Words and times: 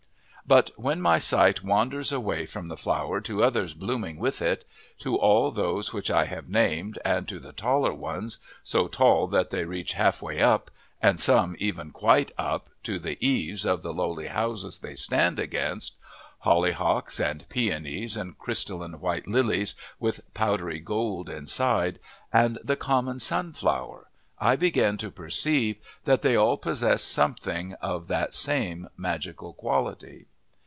But 0.43 0.71
when 0.75 0.99
my 0.99 1.17
sight 1.17 1.63
wanders 1.63 2.11
away 2.11 2.45
from 2.45 2.65
the 2.65 2.75
flower 2.75 3.21
to 3.21 3.41
others 3.41 3.73
blooming 3.73 4.17
with 4.17 4.41
it 4.41 4.67
to 4.99 5.15
all 5.15 5.49
those 5.49 5.93
which 5.93 6.11
I 6.11 6.25
have 6.25 6.49
named 6.49 6.99
and 7.05 7.25
to 7.29 7.39
the 7.39 7.53
taller 7.53 7.93
ones, 7.93 8.37
so 8.61 8.89
tall 8.89 9.27
that 9.27 9.49
they 9.49 9.63
reach 9.63 9.93
half 9.93 10.21
way 10.21 10.41
up, 10.41 10.69
and 11.01 11.21
some 11.21 11.55
even 11.57 11.91
quite 11.91 12.31
up, 12.37 12.67
to 12.83 12.99
the 12.99 13.17
eaves 13.25 13.65
of 13.65 13.81
the 13.81 13.93
lowly 13.93 14.27
houses 14.27 14.79
they 14.79 14.93
stand 14.93 15.39
against 15.39 15.95
hollyhocks 16.39 17.21
and 17.21 17.47
peonies 17.47 18.17
and 18.17 18.37
crystalline 18.37 18.99
white 18.99 19.27
lilies 19.27 19.73
with 20.01 20.19
powdery 20.33 20.81
gold 20.81 21.29
inside, 21.29 21.97
and 22.33 22.59
the 22.61 22.75
common 22.75 23.21
sunflower 23.21 24.09
I 24.37 24.57
begin 24.57 24.97
to 24.97 25.11
perceive 25.11 25.77
that 26.03 26.23
they 26.23 26.35
all 26.35 26.57
possess 26.57 27.03
something 27.03 27.75
of 27.75 28.09
that 28.09 28.33
same 28.33 28.89
magical 28.97 29.53
quality. 29.53 30.25